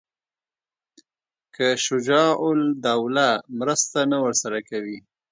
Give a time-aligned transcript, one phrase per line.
[1.55, 4.97] که شجاع الدوله مرسته نه ورسره کوي.